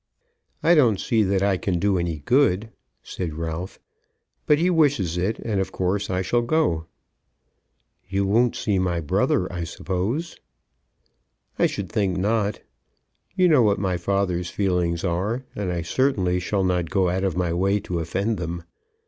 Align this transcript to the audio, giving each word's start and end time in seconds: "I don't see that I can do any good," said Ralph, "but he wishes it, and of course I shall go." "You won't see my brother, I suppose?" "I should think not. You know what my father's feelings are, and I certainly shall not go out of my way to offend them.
"I 0.63 0.73
don't 0.73 0.99
see 0.99 1.21
that 1.21 1.43
I 1.43 1.57
can 1.57 1.77
do 1.77 1.99
any 1.99 2.21
good," 2.25 2.71
said 3.03 3.35
Ralph, 3.35 3.79
"but 4.47 4.57
he 4.57 4.67
wishes 4.67 5.15
it, 5.15 5.37
and 5.37 5.61
of 5.61 5.71
course 5.71 6.09
I 6.09 6.23
shall 6.23 6.41
go." 6.41 6.87
"You 8.09 8.25
won't 8.25 8.55
see 8.55 8.79
my 8.79 8.99
brother, 8.99 9.45
I 9.53 9.63
suppose?" 9.63 10.37
"I 11.59 11.67
should 11.67 11.91
think 11.91 12.17
not. 12.17 12.61
You 13.35 13.47
know 13.47 13.61
what 13.61 13.77
my 13.77 13.95
father's 13.97 14.49
feelings 14.49 15.03
are, 15.03 15.43
and 15.55 15.71
I 15.71 15.83
certainly 15.83 16.39
shall 16.39 16.63
not 16.63 16.89
go 16.89 17.07
out 17.09 17.23
of 17.23 17.37
my 17.37 17.53
way 17.53 17.79
to 17.81 17.99
offend 17.99 18.37
them. 18.39 18.63